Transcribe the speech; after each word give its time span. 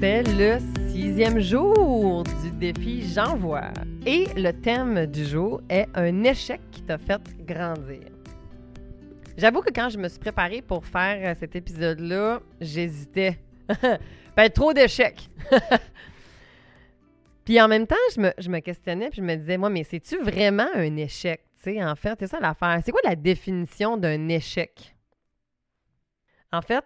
C'est 0.00 0.22
le 0.22 0.58
sixième 0.90 1.40
jour 1.40 2.22
du 2.22 2.50
défi 2.52 3.02
J'envoie. 3.12 3.72
Et 4.06 4.26
le 4.36 4.52
thème 4.52 5.06
du 5.06 5.24
jour 5.24 5.60
est 5.68 5.88
un 5.94 6.22
échec 6.22 6.60
qui 6.70 6.82
t'a 6.82 6.98
fait 6.98 7.20
grandir. 7.44 8.04
J'avoue 9.36 9.60
que 9.60 9.72
quand 9.72 9.88
je 9.88 9.98
me 9.98 10.08
suis 10.08 10.20
préparée 10.20 10.62
pour 10.62 10.86
faire 10.86 11.34
cet 11.36 11.56
épisode-là, 11.56 12.40
j'hésitais. 12.60 13.40
ben, 14.36 14.48
trop 14.50 14.72
d'échecs. 14.72 15.28
puis 17.44 17.60
en 17.60 17.66
même 17.66 17.88
temps, 17.88 17.96
je 18.14 18.20
me, 18.20 18.32
je 18.38 18.50
me 18.50 18.60
questionnais 18.60 19.10
puis 19.10 19.18
je 19.18 19.26
me 19.26 19.34
disais, 19.34 19.56
moi, 19.56 19.68
mais 19.68 19.82
c'est-tu 19.82 20.18
vraiment 20.18 20.68
un 20.74 20.96
échec? 20.96 21.40
Sais, 21.56 21.82
en 21.82 21.96
fait, 21.96 22.16
c'est 22.20 22.28
ça 22.28 22.38
l'affaire. 22.38 22.80
C'est 22.84 22.92
quoi 22.92 23.00
la 23.02 23.16
définition 23.16 23.96
d'un 23.96 24.28
échec? 24.28 24.94
En 26.52 26.62
fait, 26.62 26.84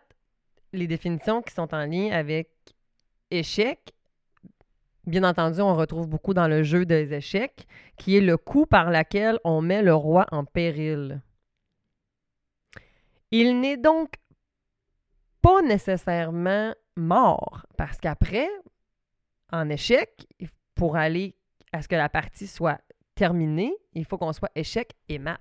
les 0.72 0.86
définitions 0.86 1.42
qui 1.42 1.52
sont 1.52 1.74
en 1.74 1.84
lien 1.84 2.10
avec 2.10 2.48
échec, 3.32 3.92
bien 5.06 5.24
entendu, 5.24 5.60
on 5.60 5.74
retrouve 5.74 6.09
beaucoup 6.09 6.34
dans 6.34 6.48
le 6.48 6.62
jeu 6.62 6.84
des 6.86 7.12
échecs, 7.12 7.66
qui 7.96 8.16
est 8.16 8.20
le 8.20 8.36
coup 8.36 8.66
par 8.66 8.90
lequel 8.90 9.38
on 9.45 9.60
met 9.60 9.82
le 9.82 9.95
roi 9.95 10.27
en 10.30 10.45
péril. 10.45 11.20
Il 13.30 13.60
n'est 13.60 13.76
donc 13.78 14.14
pas 15.40 15.62
nécessairement 15.62 16.74
mort, 16.96 17.66
parce 17.76 17.98
qu'après, 17.98 18.48
en 19.51 19.68
échec, 19.70 20.26
pour 20.74 20.96
aller 20.96 21.34
à 21.73 21.82
ce 21.82 21.88
que 21.88 21.96
la 21.96 22.09
partie 22.09 22.46
soit 22.46 22.80
terminée, 23.14 23.74
il 23.95 24.04
faut 24.04 24.18
qu'on 24.18 24.32
soit 24.32 24.52
échec 24.54 24.92
et 25.09 25.18
mat. 25.18 25.40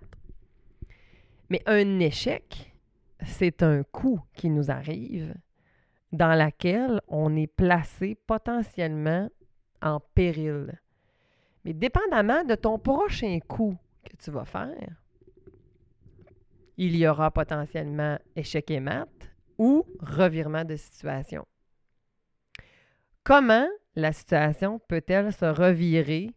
Mais 1.50 1.62
un 1.66 2.00
échec, 2.00 2.74
c'est 3.26 3.62
un 3.62 3.84
coup 3.84 4.22
qui 4.34 4.50
nous 4.50 4.72
arrive 4.72 5.36
dans 6.12 6.34
laquelle 6.34 7.02
on 7.08 7.36
est 7.36 7.48
placé 7.48 8.16
potentiellement 8.28 9.30
en 9.82 10.00
péril. 10.00 10.80
Mais 11.64 11.74
dépendamment 11.74 12.44
de 12.44 12.56
ton 12.56 12.80
prochain 12.80 13.40
coup 13.48 13.78
que 14.04 14.16
tu 14.18 14.32
vas 14.32 14.46
faire, 14.46 15.02
il 16.78 16.96
y 16.96 17.08
aura 17.08 17.32
potentiellement 17.32 18.18
échec 18.36 18.72
et 18.72 18.80
mat 18.80 19.10
ou 19.58 19.86
revirement 20.00 20.66
de 20.66 20.76
situation. 20.76 21.46
Comment 23.24 23.68
la 23.96 24.12
situation 24.12 24.80
peut-elle 24.80 25.32
se 25.32 25.46
revirer 25.46 26.32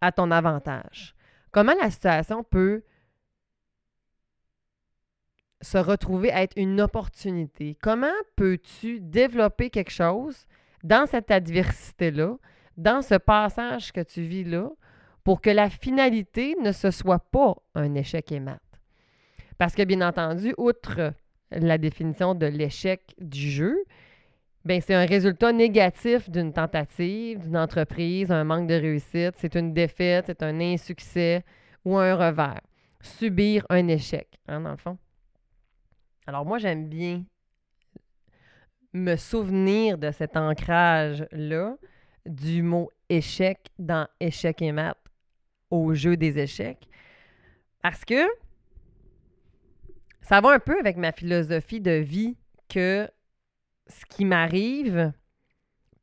à 0.00 0.12
ton 0.12 0.30
avantage? 0.30 1.14
Comment 1.50 1.74
la 1.74 1.90
situation 1.90 2.42
peut 2.42 2.82
se 5.60 5.78
retrouver 5.78 6.32
à 6.32 6.42
être 6.42 6.56
une 6.56 6.80
opportunité? 6.80 7.76
Comment 7.82 8.06
peux-tu 8.36 9.00
développer 9.00 9.70
quelque 9.70 9.90
chose 9.90 10.46
dans 10.82 11.06
cette 11.06 11.30
adversité-là, 11.30 12.36
dans 12.76 13.02
ce 13.02 13.16
passage 13.16 13.92
que 13.92 14.00
tu 14.00 14.22
vis 14.22 14.44
là, 14.44 14.70
pour 15.24 15.40
que 15.40 15.50
la 15.50 15.68
finalité 15.68 16.56
ne 16.62 16.72
se 16.72 16.90
soit 16.90 17.30
pas 17.30 17.56
un 17.74 17.94
échec 17.94 18.32
et? 18.32 18.40
Parce 19.58 19.74
que, 19.74 19.82
bien 19.82 20.00
entendu, 20.00 20.54
outre 20.56 21.12
la 21.50 21.76
définition 21.76 22.34
de 22.34 22.46
l'échec 22.46 23.14
du 23.18 23.50
jeu, 23.50 23.76
ben 24.64 24.80
c'est 24.80 24.94
un 24.94 25.06
résultat 25.06 25.52
négatif 25.52 26.30
d'une 26.30 26.52
tentative, 26.52 27.40
d'une 27.40 27.56
entreprise, 27.56 28.30
un 28.30 28.44
manque 28.44 28.68
de 28.68 28.74
réussite, 28.74 29.34
c'est 29.36 29.54
une 29.54 29.72
défaite, 29.72 30.26
c'est 30.26 30.42
un 30.42 30.60
insuccès 30.60 31.44
ou 31.84 31.96
un 31.96 32.14
revers. 32.14 32.60
Subir 33.00 33.64
un 33.70 33.88
échec, 33.88 34.28
hein, 34.48 34.60
dans 34.60 34.72
le 34.72 34.76
fond. 34.76 34.98
Alors 36.30 36.46
moi, 36.46 36.58
j'aime 36.58 36.88
bien 36.88 37.24
me 38.92 39.16
souvenir 39.16 39.98
de 39.98 40.12
cet 40.12 40.36
ancrage-là 40.36 41.76
du 42.24 42.62
mot 42.62 42.88
échec 43.08 43.66
dans 43.80 44.06
échec 44.20 44.62
et 44.62 44.70
maths 44.70 44.96
au 45.72 45.92
jeu 45.92 46.16
des 46.16 46.38
échecs. 46.38 46.88
Parce 47.82 48.04
que 48.04 48.28
ça 50.22 50.40
va 50.40 50.50
un 50.50 50.60
peu 50.60 50.78
avec 50.78 50.98
ma 50.98 51.10
philosophie 51.10 51.80
de 51.80 51.90
vie 51.90 52.36
que 52.68 53.10
ce 53.88 54.04
qui 54.06 54.24
m'arrive, 54.24 55.12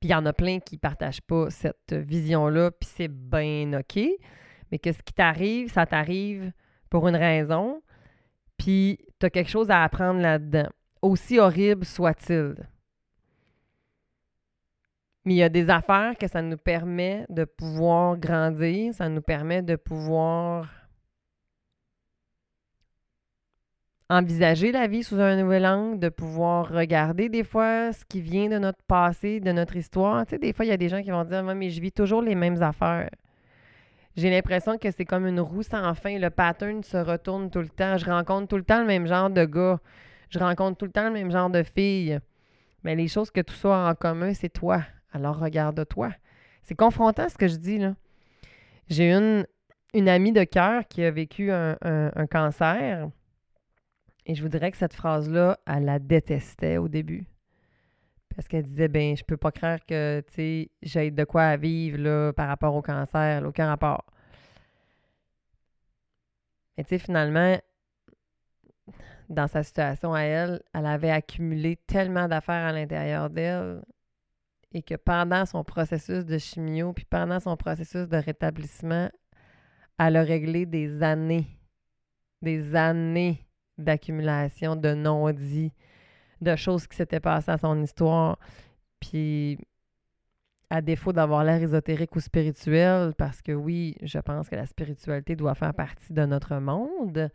puis 0.02 0.10
il 0.10 0.12
y 0.12 0.14
en 0.14 0.26
a 0.26 0.34
plein 0.34 0.60
qui 0.60 0.76
ne 0.76 0.82
partagent 0.82 1.22
pas 1.22 1.50
cette 1.52 1.94
vision-là, 1.94 2.72
puis 2.72 2.90
c'est 2.94 3.08
bien 3.08 3.80
OK, 3.80 3.98
mais 4.74 4.78
que 4.78 4.92
ce 4.92 5.02
qui 5.04 5.14
t'arrive, 5.14 5.72
ça 5.72 5.86
t'arrive 5.86 6.52
pour 6.90 7.08
une 7.08 7.16
raison, 7.16 7.82
puis 8.58 9.00
tu 9.20 9.26
as 9.26 9.30
quelque 9.30 9.50
chose 9.50 9.70
à 9.70 9.84
apprendre 9.84 10.20
là-dedans, 10.20 10.70
aussi 11.02 11.40
horrible 11.40 11.86
soit-il. 11.86 12.56
Mais 15.26 15.34
il 15.34 15.38
y 15.38 15.44
a 15.44 15.50
des 15.50 15.70
affaires 15.70 16.16
que 16.18 16.28
ça 16.28 16.42
nous 16.42 16.58
permet 16.58 17.26
de 17.30 17.44
pouvoir 17.44 18.18
grandir, 18.18 18.94
ça 18.94 19.10
nous 19.10 19.22
permet 19.22 19.62
de 19.62 19.76
pouvoir 19.76 20.70
envisager 24.10 24.72
la 24.72 24.88
vie 24.88 25.04
sous 25.04 25.20
un 25.20 25.36
nouvel 25.42 25.66
angle, 25.66 26.00
de 26.00 26.10
pouvoir 26.10 26.70
regarder 26.70 27.28
des 27.28 27.44
fois 27.44 27.92
ce 27.92 28.06
qui 28.06 28.22
vient 28.22 28.48
de 28.48 28.58
notre 28.58 28.82
passé, 28.84 29.40
de 29.40 29.52
notre 29.52 29.76
histoire. 29.76 30.26
Tu 30.26 30.32
sais, 30.32 30.40
des 30.40 30.54
fois, 30.54 30.64
il 30.64 30.70
y 30.70 30.72
a 30.72 30.78
des 30.78 30.90
gens 30.90 31.02
qui 31.04 31.12
vont 31.12 31.26
dire 31.26 31.44
mais 31.44 31.70
je 31.70 31.82
vis 31.82 31.92
toujours 31.92 32.22
les 32.22 32.36
mêmes 32.36 32.62
affaires. 32.64 33.10
J'ai 34.18 34.32
l'impression 34.32 34.80
que 34.80 34.90
c'est 34.90 35.06
comme 35.06 35.28
une 35.28 35.40
roue 35.40 35.62
sans 35.62 35.94
fin. 35.94 36.18
Le 36.18 36.32
pattern 36.32 36.84
se 36.84 36.98
retourne 36.98 37.52
tout 37.52 37.60
le 37.60 37.70
temps. 37.70 37.98
Je 37.98 38.06
rencontre 38.06 38.48
tout 38.48 38.58
le 38.58 38.64
temps 38.64 38.82
le 38.82 38.88
même 38.88 39.06
genre 39.06 39.30
de 39.30 39.46
gars. 39.46 39.80
Je 40.32 40.40
rencontre 40.40 40.78
tout 40.78 40.86
le 40.86 40.92
temps 40.92 41.06
le 41.06 41.14
même 41.14 41.30
genre 41.30 41.52
de 41.52 41.62
filles. 41.62 42.20
Mais 42.84 42.96
les 42.96 43.08
choses 43.08 43.30
que 43.30 43.42
tout 43.42 43.54
ça 43.54 43.88
a 43.88 43.92
en 43.92 43.94
commun, 43.96 44.34
c'est 44.34 44.50
toi. 44.50 44.82
Alors 45.14 45.38
regarde-toi. 45.38 46.10
C'est 46.64 46.76
confrontant 46.76 47.30
ce 47.30 47.38
que 47.38 47.48
je 47.48 47.58
dis 47.58 47.78
là. 47.78 47.96
J'ai 48.90 49.14
une, 49.14 49.46
une 49.94 50.10
amie 50.10 50.32
de 50.32 50.44
cœur 50.46 50.88
qui 50.88 51.04
a 51.04 51.12
vécu 51.12 51.52
un, 51.52 51.78
cancer. 52.32 53.10
Et 54.26 54.34
je 54.34 54.42
vous 54.42 54.50
dirais 54.50 54.72
que 54.72 54.78
cette 54.78 54.94
phrase-là, 54.94 55.60
elle 55.68 55.86
la 55.86 56.00
détestait 56.00 56.78
au 56.78 56.88
début. 56.88 57.28
Parce 58.38 58.48
qu'elle 58.48 58.64
disait, 58.66 58.88
ben, 58.88 59.18
je 59.18 59.24
peux 59.24 59.36
pas 59.36 59.52
croire 59.52 59.84
que, 59.84 60.24
tu 60.28 60.34
sais, 60.36 60.72
j'ai 60.84 61.10
de 61.10 61.24
quoi 61.24 61.58
vivre, 61.58 61.98
là, 61.98 62.34
par 62.34 62.48
rapport 62.48 62.76
au 62.76 62.84
cancer, 62.84 63.44
aucun 63.44 63.66
rapport. 63.66 64.06
Mais 66.78 66.84
tu 66.84 66.90
sais, 66.90 67.00
finalement, 67.00 67.58
dans 69.28 69.48
sa 69.48 69.64
situation 69.64 70.14
à 70.14 70.22
elle, 70.22 70.62
elle 70.72 70.86
avait 70.86 71.10
accumulé 71.10 71.78
tellement 71.88 72.28
d'affaires 72.28 72.68
à 72.68 72.72
l'intérieur 72.72 73.32
d'elle 73.32 73.82
et 74.72 74.84
que 74.84 74.94
pendant 74.94 75.48
son 75.48 75.64
processus 75.64 76.24
de 76.24 76.38
chimio, 76.38 76.94
puis 76.94 77.06
pendant 77.06 77.40
son 77.40 77.58
processus 77.58 78.08
de 78.08 78.18
rétablissement, 78.18 79.10
elle 79.98 80.16
a 80.16 80.22
réglé 80.22 80.68
des 80.68 81.02
années, 81.02 81.48
des 82.44 82.76
années 82.76 83.44
d'accumulation 83.80 84.76
de 84.76 84.94
non-dits, 84.94 85.74
de 86.42 86.56
choses 86.56 86.88
qui 86.88 86.96
s'étaient 86.96 87.20
passées 87.20 87.52
à 87.52 87.58
son 87.58 87.82
histoire. 87.82 88.38
Puis, 89.00 89.58
à 90.70 90.82
défaut 90.82 91.14
d'avoir 91.14 91.44
l'air 91.44 91.62
ésotérique 91.62 92.16
ou 92.16 92.20
spirituel, 92.20 93.14
parce 93.18 93.42
que 93.42 93.52
oui, 93.52 93.96
je 94.02 94.20
pense 94.20 94.50
que 94.50 94.56
la 94.56 94.66
spiritualité 94.66 95.36
doit 95.36 95.56
faire 95.56 95.74
partie 95.74 96.14
de 96.14 96.26
notre 96.26 96.56
monde, 96.58 97.30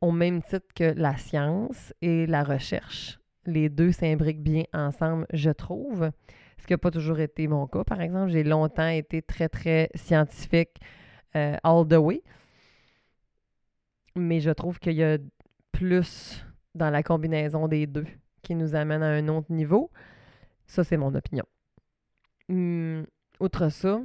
au 0.00 0.12
même 0.12 0.42
titre 0.42 0.66
que 0.74 0.94
la 0.96 1.16
science 1.16 1.92
et 2.00 2.26
la 2.26 2.44
recherche. 2.44 3.18
Les 3.46 3.68
deux 3.68 3.92
s'imbriquent 3.92 4.42
bien 4.42 4.64
ensemble, 4.72 5.26
je 5.32 5.50
trouve. 5.50 6.10
Ce 6.58 6.66
qui 6.66 6.72
n'a 6.72 6.78
pas 6.78 6.90
toujours 6.90 7.20
été 7.20 7.48
mon 7.48 7.66
cas, 7.66 7.84
par 7.84 8.00
exemple. 8.00 8.30
J'ai 8.30 8.44
longtemps 8.44 8.88
été 8.88 9.22
très, 9.22 9.48
très 9.48 9.88
scientifique 9.94 10.78
euh, 11.34 11.56
all 11.64 11.88
the 11.88 11.94
way. 11.94 12.22
Mais 14.14 14.40
je 14.40 14.50
trouve 14.50 14.78
qu'il 14.78 14.94
y 14.94 15.04
a 15.04 15.18
plus 15.72 16.44
dans 16.74 16.90
la 16.90 17.02
combinaison 17.02 17.66
des 17.66 17.86
deux 17.86 18.06
qui 18.50 18.56
nous 18.56 18.74
amène 18.74 19.04
à 19.04 19.10
un 19.10 19.28
autre 19.28 19.52
niveau. 19.52 19.92
Ça, 20.66 20.82
c'est 20.82 20.96
mon 20.96 21.14
opinion. 21.14 21.44
Hum, 22.48 23.06
outre 23.38 23.68
ça, 23.68 24.00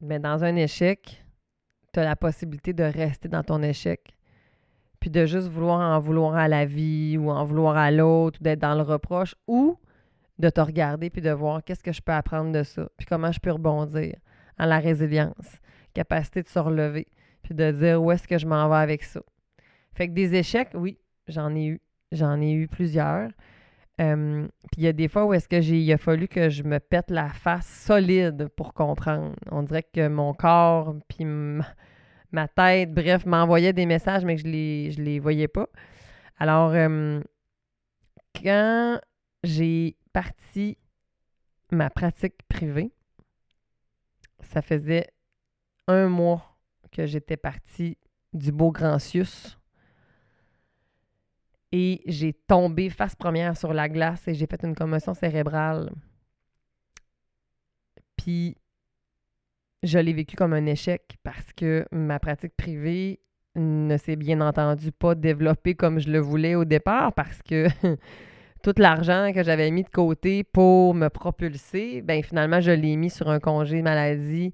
mais 0.00 0.18
dans 0.18 0.42
un 0.42 0.56
échec, 0.56 1.24
tu 1.92 2.00
as 2.00 2.04
la 2.04 2.16
possibilité 2.16 2.72
de 2.72 2.82
rester 2.82 3.28
dans 3.28 3.44
ton 3.44 3.62
échec. 3.62 4.16
Puis 4.98 5.08
de 5.08 5.24
juste 5.24 5.46
vouloir 5.46 5.78
en 5.78 6.00
vouloir 6.00 6.34
à 6.34 6.48
la 6.48 6.66
vie 6.66 7.16
ou 7.16 7.30
en 7.30 7.44
vouloir 7.44 7.76
à 7.76 7.92
l'autre 7.92 8.40
ou 8.40 8.42
d'être 8.42 8.58
dans 8.58 8.74
le 8.74 8.82
reproche 8.82 9.36
ou 9.46 9.78
de 10.40 10.50
te 10.50 10.60
regarder 10.60 11.10
puis 11.10 11.22
de 11.22 11.30
voir 11.30 11.62
qu'est-ce 11.62 11.84
que 11.84 11.92
je 11.92 12.02
peux 12.02 12.10
apprendre 12.10 12.50
de 12.50 12.64
ça 12.64 12.88
puis 12.96 13.06
comment 13.06 13.30
je 13.30 13.38
peux 13.38 13.52
rebondir 13.52 14.16
en 14.58 14.66
la 14.66 14.80
résilience, 14.80 15.60
capacité 15.94 16.42
de 16.42 16.48
se 16.48 16.58
relever 16.58 17.06
puis 17.44 17.54
de 17.54 17.70
dire 17.70 18.02
où 18.02 18.10
est-ce 18.10 18.26
que 18.26 18.36
je 18.36 18.48
m'en 18.48 18.68
vais 18.68 18.82
avec 18.82 19.04
ça. 19.04 19.20
Fait 19.92 20.08
que 20.08 20.12
des 20.12 20.34
échecs, 20.34 20.70
oui, 20.74 20.98
j'en 21.28 21.54
ai 21.54 21.66
eu. 21.66 21.80
J'en 22.12 22.40
ai 22.40 22.52
eu 22.52 22.68
plusieurs. 22.68 23.30
puis 23.96 24.06
il 24.76 24.82
y 24.82 24.86
a 24.86 24.92
des 24.92 25.08
fois 25.08 25.26
où 25.26 25.34
est-ce 25.34 25.48
que 25.48 25.60
j'ai 25.60 25.80
il 25.80 25.92
a 25.92 25.98
fallu 25.98 26.28
que 26.28 26.48
je 26.48 26.62
me 26.62 26.78
pète 26.78 27.10
la 27.10 27.28
face 27.28 27.66
solide 27.66 28.48
pour 28.56 28.74
comprendre. 28.74 29.34
On 29.50 29.62
dirait 29.62 29.82
que 29.82 30.08
mon 30.08 30.34
corps 30.34 30.94
puis 31.08 31.24
ma 32.32 32.48
tête, 32.48 32.92
bref, 32.92 33.26
m'envoyait 33.26 33.72
des 33.72 33.86
messages 33.86 34.24
mais 34.24 34.36
que 34.36 34.42
je 34.42 34.48
les 34.48 34.90
je 34.92 35.02
les 35.02 35.18
voyais 35.18 35.48
pas. 35.48 35.68
Alors 36.38 36.72
quand 38.34 39.00
j'ai 39.44 39.96
parti 40.12 40.78
ma 41.70 41.90
pratique 41.90 42.42
privée. 42.48 42.92
Ça 44.40 44.62
faisait 44.62 45.08
un 45.86 46.08
mois 46.08 46.58
que 46.92 47.06
j'étais 47.06 47.36
partie 47.36 47.98
du 48.32 48.52
beau 48.52 48.70
Grand 48.70 48.98
Sius. 48.98 49.57
Et 51.72 52.02
j'ai 52.06 52.32
tombé 52.32 52.88
face 52.88 53.14
première 53.14 53.56
sur 53.56 53.74
la 53.74 53.88
glace 53.88 54.26
et 54.26 54.34
j'ai 54.34 54.46
fait 54.46 54.64
une 54.64 54.74
commotion 54.74 55.14
cérébrale. 55.14 55.90
Puis 58.16 58.56
je 59.82 59.98
l'ai 59.98 60.12
vécu 60.12 60.34
comme 60.34 60.54
un 60.54 60.66
échec 60.66 61.16
parce 61.22 61.52
que 61.52 61.86
ma 61.92 62.18
pratique 62.18 62.56
privée 62.56 63.20
ne 63.54 63.96
s'est 63.96 64.16
bien 64.16 64.40
entendu 64.40 64.92
pas 64.92 65.14
développée 65.14 65.74
comme 65.74 65.98
je 65.98 66.10
le 66.10 66.18
voulais 66.18 66.54
au 66.54 66.64
départ 66.64 67.12
parce 67.12 67.42
que 67.42 67.68
tout 68.62 68.74
l'argent 68.76 69.32
que 69.32 69.42
j'avais 69.42 69.70
mis 69.70 69.84
de 69.84 69.88
côté 69.88 70.44
pour 70.44 70.94
me 70.94 71.08
propulser, 71.08 72.02
ben 72.02 72.22
finalement, 72.22 72.60
je 72.60 72.70
l'ai 72.70 72.96
mis 72.96 73.10
sur 73.10 73.28
un 73.28 73.40
congé 73.40 73.82
maladie 73.82 74.52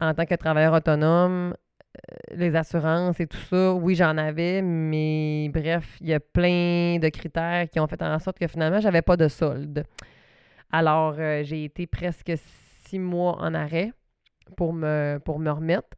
en 0.00 0.14
tant 0.14 0.26
que 0.26 0.34
travailleur 0.34 0.74
autonome. 0.74 1.54
Euh, 1.94 2.36
les 2.36 2.56
assurances 2.56 3.20
et 3.20 3.26
tout 3.26 3.38
ça, 3.48 3.72
oui, 3.74 3.94
j'en 3.94 4.16
avais, 4.16 4.62
mais 4.62 5.48
bref, 5.52 5.96
il 6.00 6.08
y 6.08 6.14
a 6.14 6.20
plein 6.20 6.98
de 6.98 7.08
critères 7.08 7.68
qui 7.70 7.78
ont 7.78 7.86
fait 7.86 8.02
en 8.02 8.18
sorte 8.18 8.38
que 8.38 8.48
finalement, 8.48 8.80
j'avais 8.80 9.02
pas 9.02 9.16
de 9.16 9.28
solde. 9.28 9.84
Alors, 10.72 11.14
euh, 11.18 11.42
j'ai 11.44 11.64
été 11.64 11.86
presque 11.86 12.32
six 12.84 12.98
mois 12.98 13.36
en 13.40 13.54
arrêt 13.54 13.92
pour 14.56 14.72
me, 14.72 15.18
pour 15.24 15.38
me 15.38 15.50
remettre. 15.50 15.96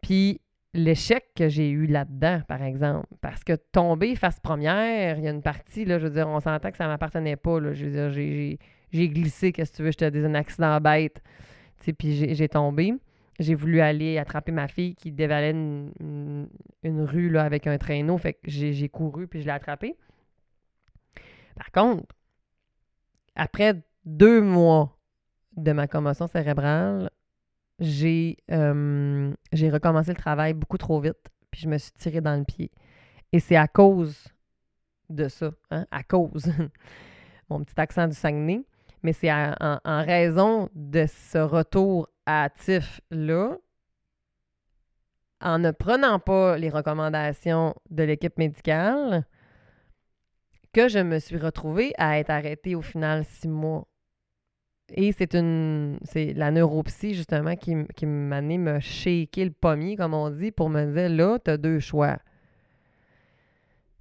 Puis, 0.00 0.40
l'échec 0.72 1.24
que 1.34 1.48
j'ai 1.48 1.70
eu 1.70 1.86
là-dedans, 1.86 2.42
par 2.46 2.62
exemple. 2.62 3.06
Parce 3.20 3.42
que 3.42 3.54
tomber 3.54 4.14
face 4.16 4.40
première, 4.40 5.18
il 5.18 5.24
y 5.24 5.28
a 5.28 5.30
une 5.30 5.42
partie, 5.42 5.84
là, 5.84 5.98
je 5.98 6.06
veux 6.06 6.12
dire, 6.12 6.28
on 6.28 6.40
s'entend 6.40 6.70
que 6.70 6.76
ça 6.76 6.84
ne 6.84 6.90
m'appartenait 6.90 7.36
pas. 7.36 7.58
Là, 7.60 7.72
je 7.72 7.86
veux 7.86 7.90
dire, 7.90 8.58
j'ai 8.92 9.08
glissé, 9.08 9.52
qu'est-ce 9.52 9.72
que 9.72 9.76
tu 9.76 9.82
veux, 9.82 9.90
j'étais 9.90 10.10
dans 10.10 10.28
un 10.28 10.34
accident 10.34 10.80
bête. 10.80 11.22
Puis 11.98 12.34
j'ai 12.34 12.48
tombé. 12.48 12.94
J'ai 13.38 13.54
voulu 13.54 13.80
aller 13.80 14.18
attraper 14.18 14.52
ma 14.52 14.68
fille 14.68 14.94
qui 14.94 15.10
dévalait 15.10 15.50
une, 15.50 16.48
rue 16.84 17.30
là, 17.30 17.44
avec 17.44 17.66
un 17.66 17.78
traîneau. 17.78 18.16
Fait 18.18 18.34
que 18.34 18.40
j'ai 18.46 18.88
couru 18.88 19.26
puis 19.26 19.40
je 19.40 19.46
l'ai 19.46 19.52
attrapée. 19.52 19.96
Par 21.56 21.70
contre, 21.72 22.14
après 23.34 23.82
deux 24.04 24.40
mois 24.40 24.96
de 25.56 25.72
ma 25.72 25.86
commotion 25.86 26.26
cérébrale, 26.26 27.10
euh, 27.80 29.34
j'ai 29.52 29.70
recommencé 29.70 30.10
le 30.10 30.16
travail 30.16 30.54
beaucoup 30.54 30.78
trop 30.78 31.00
vite, 31.00 31.30
puis 31.50 31.62
je 31.62 31.68
me 31.68 31.78
suis 31.78 31.92
tirée 31.92 32.20
dans 32.20 32.36
le 32.36 32.44
pied. 32.44 32.70
Et 33.32 33.40
c'est 33.40 33.56
à 33.56 33.66
cause 33.66 34.28
de 35.10 35.28
ça, 35.28 35.50
hein, 35.70 35.86
à 35.90 36.02
cause, 36.02 36.52
mon 37.50 37.62
petit 37.64 37.78
accent 37.80 38.06
du 38.06 38.14
Saguenay, 38.14 38.62
mais 39.02 39.12
c'est 39.12 39.30
en, 39.32 39.78
raison 39.84 40.68
de 40.74 41.06
ce 41.06 41.38
retour 41.38 42.08
hâtif-là, 42.26 43.58
en 45.40 45.58
ne 45.58 45.70
prenant 45.70 46.18
pas 46.18 46.56
les 46.56 46.70
recommandations 46.70 47.74
de 47.90 48.02
l'équipe 48.02 48.38
médicale, 48.38 49.26
que 50.72 50.88
je 50.88 50.98
me 50.98 51.18
suis 51.18 51.38
retrouvée 51.38 51.92
à 51.98 52.18
être 52.18 52.30
arrêtée 52.30 52.74
au 52.74 52.82
final 52.82 53.24
six 53.24 53.48
mois 53.48 53.86
et 54.92 55.12
c'est 55.12 55.34
une 55.34 55.98
c'est 56.04 56.34
la 56.34 56.50
neuropsie, 56.50 57.14
justement, 57.14 57.56
qui, 57.56 57.74
qui 57.96 58.06
m'a 58.06 58.36
amené 58.36 58.58
me 58.58 58.80
shaker 58.80 59.46
le 59.46 59.50
pommier, 59.50 59.96
comme 59.96 60.14
on 60.14 60.30
dit, 60.30 60.50
pour 60.50 60.68
me 60.68 60.84
dire 60.92 61.08
là, 61.08 61.38
tu 61.38 61.50
as 61.50 61.56
deux 61.56 61.80
choix. 61.80 62.18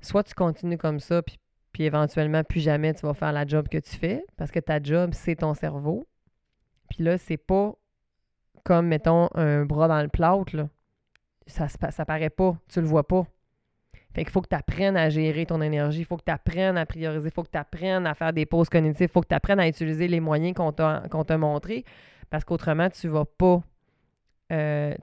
Soit 0.01 0.23
tu 0.23 0.33
continues 0.33 0.77
comme 0.77 0.99
ça, 0.99 1.21
puis, 1.21 1.39
puis 1.71 1.83
éventuellement, 1.83 2.43
plus 2.43 2.59
jamais 2.59 2.93
tu 2.93 3.05
vas 3.05 3.13
faire 3.13 3.31
la 3.31 3.45
job 3.45 3.69
que 3.69 3.77
tu 3.77 3.95
fais, 3.95 4.25
parce 4.37 4.51
que 4.51 4.59
ta 4.59 4.81
job, 4.81 5.11
c'est 5.13 5.37
ton 5.37 5.53
cerveau. 5.53 6.05
Puis 6.89 7.03
là, 7.03 7.17
c'est 7.17 7.37
pas 7.37 7.73
comme, 8.63 8.87
mettons, 8.87 9.29
un 9.35 9.65
bras 9.65 9.87
dans 9.87 10.01
le 10.01 10.07
plâtre. 10.07 10.67
Ça, 11.47 11.67
ça 11.67 12.05
paraît 12.05 12.29
pas, 12.29 12.55
tu 12.69 12.79
le 12.79 12.87
vois 12.87 13.07
pas. 13.07 13.25
Fait 14.13 14.23
qu'il 14.23 14.31
faut 14.31 14.41
que 14.41 14.47
tu 14.47 14.55
apprennes 14.55 14.95
à 14.95 15.09
gérer 15.09 15.45
ton 15.45 15.59
énergie, 15.61 15.99
il 16.01 16.05
faut 16.05 16.17
que 16.17 16.23
tu 16.23 16.31
apprennes 16.31 16.77
à 16.77 16.85
prioriser, 16.85 17.29
il 17.29 17.31
faut 17.31 17.43
que 17.43 17.49
tu 17.49 17.57
apprennes 17.57 18.05
à 18.05 18.13
faire 18.13 18.31
des 18.31 18.45
pauses 18.45 18.69
cognitives, 18.69 19.07
il 19.09 19.11
faut 19.11 19.21
que 19.21 19.27
tu 19.27 19.35
apprennes 19.35 19.59
à 19.59 19.67
utiliser 19.67 20.07
les 20.07 20.19
moyens 20.19 20.55
qu'on 20.55 20.71
t'a 20.71 21.37
montrés 21.37 21.83
parce 22.29 22.45
qu'autrement, 22.45 22.89
tu 22.89 23.07
vas 23.09 23.25
pas. 23.25 23.61
Euh, 24.51 24.93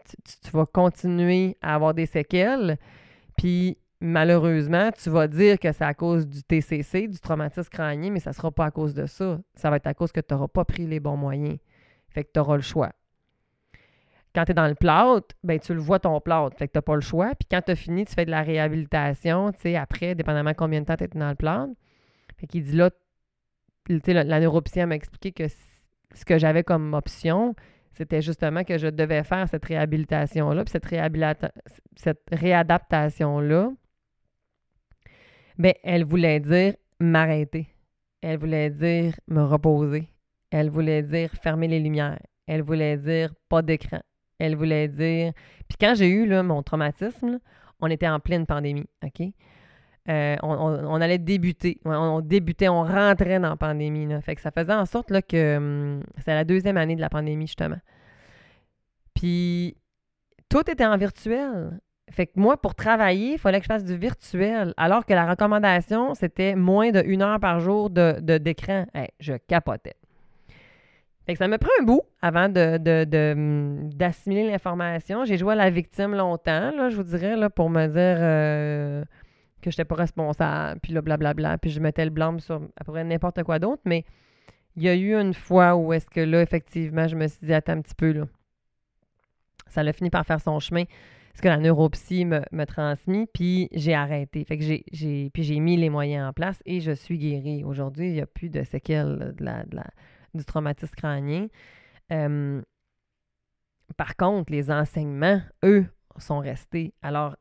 tu, 0.43 0.51
vas 0.51 0.67
continuer 0.67 1.57
à 1.63 1.75
avoir 1.75 1.95
des 1.95 2.07
séquelles. 2.07 2.77
Puis 3.37 3.79
malheureusement, 4.01 4.91
tu 4.93 5.11
vas 5.11 5.29
dire 5.29 5.59
que 5.59 5.73
c'est 5.73 5.85
à 5.85 5.95
cause 5.95 6.27
du 6.27 6.43
TCC, 6.43 7.09
du 7.09 7.19
traumatisme 7.19 7.71
crânien, 7.71 8.11
mais 8.11 8.21
ça 8.21 8.33
sera 8.33 8.51
pas 8.51 8.67
à 8.67 8.71
cause 8.71 8.95
de 8.95 9.07
ça. 9.07 9.41
Ça 9.55 9.71
va 9.71 9.77
être 9.77 9.87
à 9.87 9.95
cause 9.95 10.11
que 10.13 10.21
tu 10.21 10.35
n'auras 10.35 10.49
pas 10.49 10.65
pris 10.65 10.87
les 10.87 11.01
bons 11.01 11.17
moyens. 11.17 11.59
Fait 12.09 12.25
que 12.25 12.31
tu 12.33 12.41
auras 12.41 12.57
le 12.57 12.63
choix. 12.63 12.91
Quand 14.35 14.45
tu 14.45 14.53
es 14.53 14.55
dans 14.55 14.69
le 14.69 14.75
plâtre, 14.75 15.35
ben, 15.43 15.59
tu 15.59 15.75
le 15.75 15.81
vois 15.81 15.99
ton 15.99 16.21
plâtre, 16.21 16.57
fait 16.57 16.69
que 16.69 16.79
tu 16.79 16.83
pas 16.83 16.95
le 16.95 17.01
choix. 17.01 17.35
Puis 17.35 17.49
quand 17.51 17.63
tu 17.63 17.73
as 17.73 17.77
fini, 17.77 18.05
tu 18.05 18.15
fais 18.15 18.25
de 18.25 18.31
la 18.31 18.43
réhabilitation, 18.43 19.51
tu 19.53 19.61
sais, 19.61 19.77
après, 19.77 20.15
dépendamment 20.15 20.55
combien 20.55 20.81
de 20.81 20.87
temps 20.87 20.97
tu 20.97 21.05
es 21.05 21.09
dans 21.09 21.29
le 21.29 21.35
plâtre. 21.35 21.73
Fait 22.39 22.47
qu'il 22.47 22.63
dit 22.63 22.77
là, 22.77 22.91
la, 23.89 24.25
la 24.25 24.41
neuropsy 24.41 24.85
m'a 24.87 24.95
expliqué 24.95 25.33
que 25.33 25.49
ce 25.49 26.25
que 26.25 26.39
j'avais 26.39 26.63
comme 26.63 26.95
option, 26.95 27.55
c'était 27.93 28.23
justement 28.23 28.65
que 28.65 28.79
je 28.79 28.87
devais 28.87 29.25
faire 29.25 29.49
cette 29.49 29.65
réhabilitation-là. 29.65 30.65
Puis 30.65 30.73
cette, 30.73 31.53
cette 31.97 32.23
réadaptation-là, 32.33 33.71
ben, 35.59 35.75
elle 35.83 36.05
voulait 36.05 36.41
dire 36.41 36.75
m'arrêter. 37.01 37.69
Elle 38.23 38.39
voulait 38.39 38.71
dire 38.71 39.15
me 39.29 39.43
reposer. 39.43 40.09
Elle 40.51 40.71
voulait 40.71 41.03
dire 41.03 41.31
fermer 41.43 41.69
les 41.69 41.81
lumières. 41.81 42.19
Elle 42.47 42.63
voulait 42.63 42.97
dire 42.97 43.35
pas 43.49 43.63
d'écran. 43.63 44.01
Elle 44.41 44.57
voulait 44.57 44.89
dire. 44.89 45.33
Puis 45.69 45.77
quand 45.81 45.95
j'ai 45.95 46.09
eu 46.09 46.27
là, 46.27 46.43
mon 46.43 46.63
traumatisme, 46.63 47.39
on 47.81 47.89
était 47.89 48.09
en 48.09 48.21
pleine 48.21 48.47
pandémie, 48.47 48.87
OK? 49.05 49.29
Euh, 50.09 50.37
on, 50.43 51.01
allait 51.01 51.19
débuter. 51.19 51.79
On, 51.85 52.21
débutait, 52.21 52.69
on 52.69 52.83
rentrait 52.83 53.39
dans 53.39 53.51
la 53.51 53.57
pandémie. 53.57 54.09
Fait 54.23 54.35
que 54.35 54.41
ça 54.41 54.51
faisait 54.51 54.73
en 54.73 54.87
sorte 54.87 55.13
que 55.29 55.57
hum, 55.57 56.03
c'est 56.19 56.35
la 56.35 56.45
deuxième 56.45 56.79
année 56.79 56.97
de 56.97 57.01
la 57.01 57.11
pandémie, 57.11 57.47
justement. 57.47 57.79
Puis 59.15 59.77
tout 60.49 60.69
était 60.71 60.87
en 60.87 60.97
virtuel. 60.97 61.79
Fait 62.11 62.27
que 62.27 62.33
moi, 62.37 62.61
pour 62.61 62.75
travailler, 62.75 63.35
il 63.35 63.39
fallait 63.39 63.61
que 63.61 63.65
je 63.65 63.69
fasse 63.73 63.85
du 63.85 63.97
virtuel. 63.97 64.75
Alors 64.77 65.07
que 65.07 65.13
la 65.13 65.29
recommandation, 65.29 66.15
c'était 66.15 66.57
moins 66.57 66.91
de 66.91 67.03
une 67.07 67.23
heure 67.23 67.39
par 67.39 67.61
jour 67.61 67.89
de, 67.91 68.19
d'écran. 68.39 68.87
je 69.21 69.35
capotais 69.35 69.95
ça 71.37 71.49
me 71.49 71.59
prend 71.59 71.71
un 71.81 71.85
bout 71.85 72.03
avant 72.23 72.49
de, 72.49 73.33
hum, 73.33 73.91
d'assimiler 73.93 74.51
l'information. 74.51 75.25
J'ai 75.25 75.37
joué 75.37 75.53
à 75.53 75.57
la 75.57 75.71
victime 75.71 76.15
longtemps, 76.15 76.71
là, 76.71 76.89
je 76.89 76.97
vous 76.97 77.03
dirais, 77.03 77.37
là, 77.37 77.51
pour 77.51 77.71
me 77.71 77.87
dire 77.87 78.17
euh, 78.21 79.05
que 79.63 79.71
je 79.71 79.77
n'étais 79.77 79.85
pas 79.85 79.97
responsable, 79.97 80.81
puis 80.81 80.93
là, 80.93 81.03
blablabla, 81.03 81.59
puis 81.59 81.71
je 81.71 81.81
mettais 81.81 82.05
le 82.05 82.11
blâme 82.11 82.41
sur 82.41 82.61
à 82.77 82.85
peu 82.85 82.93
près 82.93 83.05
n'importe 83.05 83.43
quoi 83.43 83.59
d'autre. 83.59 83.83
Mais 83.85 84.05
il 84.77 84.83
y 84.83 84.89
a 84.89 84.95
eu 84.95 85.15
une 85.15 85.35
fois 85.35 85.77
où 85.77 85.93
est-ce 85.93 86.07
que 86.07 86.21
là, 86.21 86.43
effectivement, 86.43 87.07
je 87.09 87.17
me 87.17 87.27
suis 87.27 87.47
dit, 87.47 87.53
attends 87.53 87.73
un 87.73 87.83
petit 87.83 87.95
peu, 87.95 88.13
là. 88.13 88.25
Ça 89.67 89.83
a 89.83 89.93
fini 89.93 90.11
par 90.11 90.27
faire 90.27 90.41
son 90.41 90.59
chemin, 90.59 90.83
ce 91.35 91.43
que 91.43 91.49
la 91.49 91.57
neuropsie 91.57 92.25
me, 92.25 92.43
me 92.51 92.65
transmis, 92.65 93.27
puis 93.33 93.69
j'ai 93.73 93.95
arrêté. 93.95 94.45
Fait 94.45 94.59
que 94.59 94.65
j'ai, 94.65 95.31
puis 95.31 95.45
j'ai 95.45 95.61
mis 95.61 95.77
les 95.77 95.91
moyens 95.91 96.29
en 96.29 96.33
place 96.33 96.61
et 96.67 96.81
je 96.81 96.91
suis 96.91 97.19
guérie. 97.19 97.63
Aujourd'hui, 97.63 98.09
il 98.09 98.15
n'y 98.15 98.21
a 98.21 98.27
plus 98.27 98.49
de 98.49 98.65
séquelles 98.65 99.33
de 99.39 99.45
la 99.45 99.87
du 100.35 100.45
traumatisme 100.45 100.95
crânien. 100.95 101.47
Par 103.97 104.17
contre, 104.17 104.53
les 104.53 104.71
enseignements, 104.71 105.43
eux, 105.65 105.87
sont 106.19 106.39
restés. 106.39 106.93
Alors, 107.03 107.37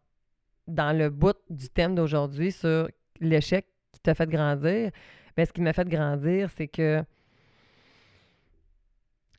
dans 0.68 0.98
le 0.98 1.10
bout 1.10 1.38
du 1.50 1.70
thème 1.70 1.96
d'aujourd'hui 1.96 2.52
sur 2.52 2.90
l'échec 3.20 3.68
qui 3.92 4.00
t'a 4.00 4.14
fait 4.14 4.30
grandir, 4.30 4.92
bien, 5.36 5.46
ce 5.46 5.52
qui 5.52 5.62
m'a 5.62 5.74
fait 5.74 5.88
grandir, 5.88 6.50
c'est 6.52 6.68
que 6.68 7.04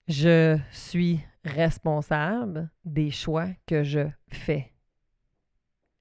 je 0.08 0.58
suis 0.72 1.20
responsable 1.44 2.70
des 2.84 3.10
choix 3.10 3.48
que 3.66 3.82
je 3.82 4.08
fais. 4.28 4.72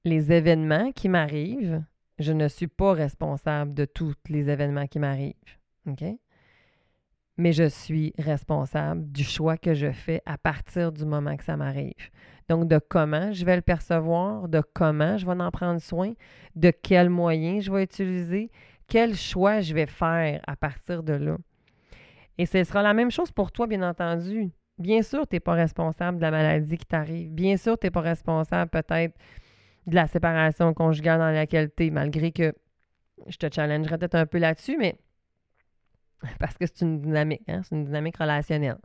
Les 0.04 0.32
événements 0.32 0.92
qui 0.92 1.10
m'arrivent, 1.10 1.84
je 2.18 2.34
ne 2.34 2.48
suis 2.48 2.68
pas 2.68 2.94
responsable 2.94 3.74
de 3.74 3.86
tous 3.86 4.16
les 4.28 4.50
événements 4.50 4.88
qui 4.88 5.00
m'arrivent. 5.00 5.36
OK? 5.88 6.04
Mais 7.40 7.54
je 7.54 7.64
suis 7.64 8.14
responsable 8.20 9.10
du 9.14 9.24
choix 9.24 9.58
que 9.58 9.74
je 9.74 9.94
fais 9.94 10.22
à 10.26 10.38
partir 10.38 10.92
du 10.92 11.06
moment 11.06 11.38
que 11.38 11.44
ça 11.46 11.56
m'arrive. 11.56 12.10
Donc, 12.50 12.68
de 12.68 12.80
comment 12.80 13.32
je 13.32 13.46
vais 13.46 13.56
le 13.56 13.62
percevoir, 13.62 14.50
de 14.50 14.62
comment 14.74 15.18
je 15.18 15.26
vais 15.26 15.32
en 15.32 15.50
prendre 15.50 15.80
soin, 15.80 16.12
de 16.58 16.70
quels 16.70 17.10
moyens 17.10 17.64
je 17.64 17.72
vais 17.72 17.84
utiliser, 17.84 18.52
quel 18.88 19.16
choix 19.16 19.62
je 19.62 19.74
vais 19.74 19.86
faire 19.86 20.42
à 20.48 20.58
partir 20.58 21.02
de 21.02 21.14
là. 21.14 21.38
Et 22.38 22.46
ce 22.46 22.62
sera 22.66 22.84
la 22.84 22.94
même 22.94 23.10
chose 23.10 23.32
pour 23.32 23.54
toi, 23.54 23.68
bien 23.68 23.84
entendu. 23.84 24.50
Bien 24.78 25.02
sûr, 25.02 25.26
tu 25.26 25.38
n'es 25.38 25.40
pas 25.40 25.54
responsable 25.54 26.18
de 26.18 26.24
la 26.24 26.32
maladie 26.32 26.78
qui 26.78 26.86
t'arrive. 26.86 27.32
Bien 27.32 27.56
sûr, 27.56 27.80
tu 27.80 27.88
n'es 27.88 27.92
pas 27.92 28.02
responsable 28.02 28.70
peut-être 28.70 29.16
de 29.88 29.96
la 29.96 30.08
séparation 30.08 30.74
conjugale 30.74 31.20
dans 31.20 31.32
laquelle 31.32 31.70
tu 31.74 31.86
es, 31.86 31.90
malgré 31.90 32.34
que 32.34 32.54
je 33.28 33.38
te 33.38 33.48
challengerai 33.50 33.98
peut-être 33.98 34.16
un 34.16 34.26
peu 34.26 34.40
là-dessus, 34.40 34.76
mais 34.78 34.98
Parce 36.40 36.58
que 36.58 36.66
c'est 36.66 36.82
une 36.82 37.02
dynamique, 37.02 37.44
hein? 37.48 37.62
c'est 37.64 37.76
une 37.76 37.86
dynamique 37.86 38.18
relationnelle. 38.18 38.78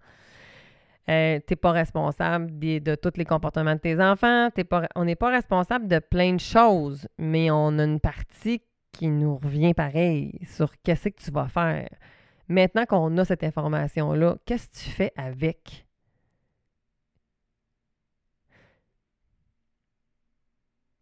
Euh, 1.08 1.38
tu 1.46 1.52
n'es 1.52 1.56
pas 1.56 1.72
responsable 1.72 2.58
de 2.58 2.94
tous 2.94 3.12
les 3.16 3.26
comportements 3.26 3.74
de 3.74 3.80
tes 3.80 4.00
enfants. 4.00 4.48
pas, 4.68 4.88
on 4.94 5.04
n'est 5.04 5.16
pas 5.16 5.30
responsable 5.30 5.86
de 5.86 5.98
plein 5.98 6.32
de 6.32 6.40
choses, 6.40 7.08
mais 7.18 7.50
on 7.50 7.78
a 7.78 7.84
une 7.84 8.00
partie 8.00 8.62
qui 8.92 9.08
nous 9.08 9.36
revient 9.36 9.74
pareil 9.74 10.40
sur 10.46 10.72
qu'est-ce 10.82 11.10
que 11.10 11.22
tu 11.22 11.30
vas 11.30 11.48
faire. 11.48 11.88
Maintenant 12.48 12.86
qu'on 12.86 13.16
a 13.18 13.24
cette 13.24 13.44
information-là, 13.44 14.36
qu'est-ce 14.46 14.68
que 14.68 14.76
tu 14.76 14.90
fais 14.90 15.12
avec? 15.16 15.86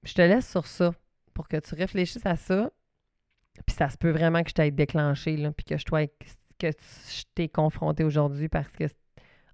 Je 0.03 0.15
te 0.15 0.23
laisse 0.23 0.51
sur 0.51 0.67
ça 0.67 0.93
pour 1.33 1.49
que 1.49 1.59
tu 1.59 1.75
réfléchisses 1.75 2.27
à 2.27 2.37
ça. 2.37 2.71
Puis 3.66 3.76
ça 3.76 3.88
se 3.88 3.97
peut 3.97 4.11
vraiment 4.11 4.42
que 4.42 4.49
je 4.50 4.54
t'aille 4.54 4.73
déclenché, 4.73 5.37
là, 5.37 5.52
puis 5.52 5.64
que 5.64 5.76
je, 5.76 5.85
que 6.59 6.71
t'ai 7.35 7.49
confronté 7.49 8.04
aujourd'hui 8.04 8.49
parce 8.49 8.73
que, 8.73 8.85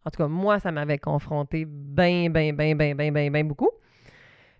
en 0.04 0.10
tout 0.10 0.18
cas, 0.18 0.28
moi, 0.28 0.58
ça 0.60 0.70
m'avait 0.70 0.98
confronté 0.98 1.64
bien, 1.66 2.30
bien, 2.30 2.52
bien, 2.52 2.74
bien, 2.74 2.94
bien, 2.94 3.12
bien, 3.12 3.30
bien 3.30 3.44
beaucoup. 3.44 3.70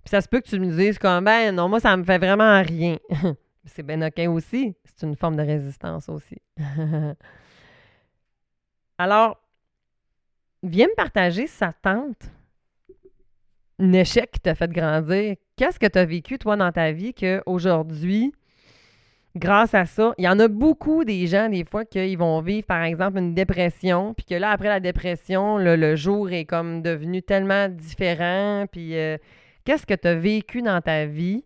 Puis 0.05 0.11
ça 0.11 0.21
se 0.21 0.29
peut 0.29 0.41
que 0.41 0.49
tu 0.49 0.59
me 0.59 0.75
dises 0.75 0.99
comme, 0.99 1.25
ben 1.25 1.55
non, 1.55 1.69
moi, 1.69 1.81
ça 1.81 1.97
me 1.97 2.05
fait 2.05 2.19
vraiment 2.19 2.63
rien. 2.63 2.99
c'est 3.65 3.83
bien 3.83 4.01
OK 4.07 4.19
aussi. 4.29 4.75
C'est 4.85 5.07
une 5.07 5.17
forme 5.17 5.37
de 5.37 5.43
résistance 5.43 6.09
aussi. 6.09 6.37
Alors, 8.99 9.39
viens 10.63 10.87
me 10.89 10.95
partager 10.97 11.47
si 11.47 11.57
ça 11.57 11.73
tente. 11.73 12.31
Un 13.79 13.93
échec 13.93 14.33
qui 14.33 14.41
t'a 14.41 14.57
fait 14.57 14.71
grandir. 14.71 15.37
Qu'est-ce 15.57 15.79
que 15.79 15.87
tu 15.87 15.99
as 15.99 16.05
vécu, 16.05 16.39
toi, 16.39 16.57
dans 16.57 16.73
ta 16.73 16.91
vie, 16.91 17.15
qu'aujourd'hui, 17.15 18.33
grâce 19.39 19.75
à 19.75 19.87
ça, 19.87 20.15
il 20.19 20.25
y 20.25 20.29
en 20.29 20.39
a 20.39 20.49
beaucoup 20.49 21.05
des 21.05 21.27
gens, 21.27 21.49
des 21.49 21.65
fois, 21.65 21.85
qui 21.85 22.17
vont 22.17 22.41
vivre, 22.41 22.67
par 22.67 22.83
exemple, 22.83 23.19
une 23.19 23.35
dépression, 23.35 24.15
puis 24.15 24.27
que 24.27 24.35
là, 24.35 24.51
après 24.51 24.69
la 24.69 24.81
dépression, 24.81 25.59
le, 25.59 25.97
jour 25.97 26.31
est 26.31 26.45
comme 26.45 26.83
devenu 26.83 27.23
tellement 27.23 27.69
différent. 27.69 28.67
Puis, 28.71 28.97
euh, 28.97 29.17
qu'est-ce 29.65 29.87
que 29.87 29.95
tu 29.95 30.09
as 30.09 30.15
vécu 30.15 30.63
dans 30.63 30.81
ta 30.81 31.07
vie 31.07 31.45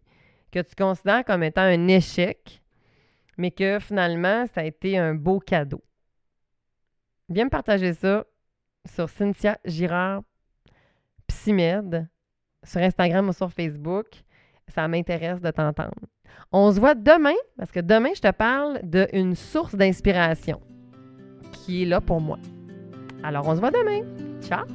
que 0.50 0.60
tu 0.60 0.74
considères 0.74 1.24
comme 1.24 1.42
étant 1.42 1.62
un 1.62 1.88
échec, 1.88 2.62
mais 3.38 3.50
que 3.50 3.78
finalement, 3.78 4.46
ça 4.54 4.62
a 4.62 4.64
été 4.64 4.98
un 4.98 5.14
beau 5.14 5.38
cadeau? 5.38 5.82
Viens 7.28 7.44
me 7.44 7.50
partager 7.50 7.92
ça 7.92 8.24
sur 8.84 9.08
Cynthia 9.08 9.58
Girard 9.64 10.22
Psymed, 11.26 12.08
sur 12.64 12.80
Instagram 12.80 13.28
ou 13.28 13.32
sur 13.32 13.50
Facebook. 13.52 14.06
Ça 14.68 14.88
m'intéresse 14.88 15.40
de 15.40 15.50
t'entendre. 15.50 15.94
On 16.50 16.72
se 16.72 16.80
voit 16.80 16.94
demain, 16.94 17.34
parce 17.56 17.70
que 17.70 17.80
demain, 17.80 18.10
je 18.14 18.20
te 18.20 18.30
parle 18.30 18.80
d'une 18.82 19.34
source 19.34 19.74
d'inspiration 19.74 20.60
qui 21.52 21.82
est 21.82 21.86
là 21.86 22.00
pour 22.00 22.20
moi. 22.20 22.38
Alors, 23.22 23.46
on 23.46 23.54
se 23.54 23.60
voit 23.60 23.70
demain. 23.70 24.02
Ciao! 24.40 24.66